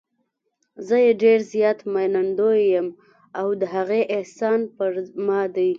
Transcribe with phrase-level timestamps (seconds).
[0.85, 2.87] زه یې ډېر زیات منندوی یم
[3.39, 4.91] او د هغې احسان پر
[5.25, 5.69] ما دی.